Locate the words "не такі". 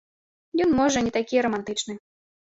1.07-1.43